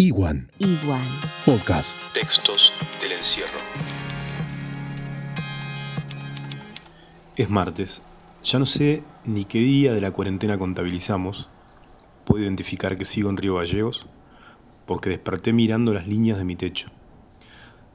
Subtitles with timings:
[0.00, 1.04] Iguan Iguan.
[1.44, 1.98] Podcast.
[2.14, 2.72] Textos
[3.02, 3.58] del encierro.
[7.36, 8.00] Es martes.
[8.42, 11.50] Ya no sé ni qué día de la cuarentena contabilizamos.
[12.24, 14.06] Puedo identificar que sigo en Río Gallegos
[14.86, 16.88] porque desperté mirando las líneas de mi techo.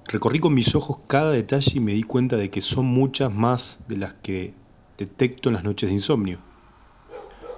[0.07, 3.79] Recorrí con mis ojos cada detalle y me di cuenta de que son muchas más
[3.87, 4.53] de las que
[4.99, 6.37] detecto en las noches de insomnio.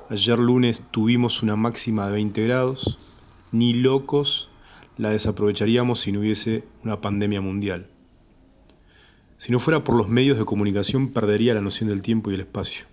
[0.09, 3.06] Ayer lunes tuvimos una máxima de 20 grados.
[3.51, 4.49] Ni locos
[4.97, 7.87] la desaprovecharíamos si no hubiese una pandemia mundial.
[9.37, 12.41] Si no fuera por los medios de comunicación perdería la noción del tiempo y el
[12.41, 12.85] espacio.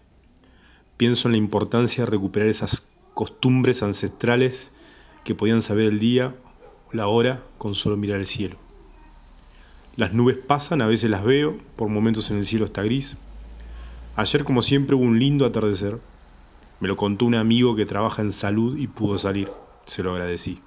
[0.96, 4.70] Pienso en la importancia de recuperar esas costumbres ancestrales
[5.24, 6.36] que podían saber el día
[6.92, 8.56] o la hora con solo mirar el cielo.
[9.96, 13.16] Las nubes pasan, a veces las veo, por momentos en el cielo está gris.
[14.14, 15.98] Ayer como siempre hubo un lindo atardecer.
[16.80, 19.48] Me lo contó un amigo que trabaja en salud y pudo salir.
[19.86, 20.60] Se lo agradecí.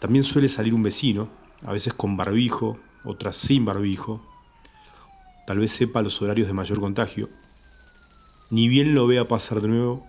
[0.00, 1.28] También suele salir un vecino,
[1.64, 4.20] a veces con barbijo, otras sin barbijo.
[5.46, 7.28] Tal vez sepa los horarios de mayor contagio.
[8.50, 10.06] Ni bien lo vea pasar de nuevo,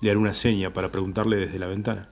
[0.00, 2.08] le haré una seña para preguntarle desde la ventana.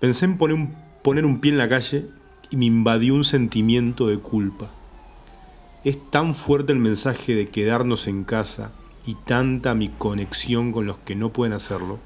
[0.00, 2.10] Pensé en poner un, poner un pie en la calle
[2.50, 4.68] y me invadió un sentimiento de culpa.
[5.84, 8.72] Es tan fuerte el mensaje de quedarnos en casa
[9.06, 11.98] y tanta mi conexión con los que no pueden hacerlo,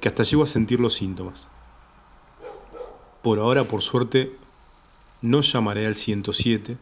[0.00, 1.48] que hasta llego a sentir los síntomas.
[3.22, 4.30] Por ahora, por suerte,
[5.22, 6.76] no llamaré al 107,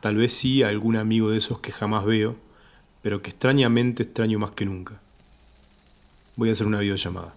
[0.00, 2.36] tal vez sí a algún amigo de esos que jamás veo,
[3.02, 5.00] pero que extrañamente extraño más que nunca.
[6.36, 7.34] Voy a hacer una videollamada.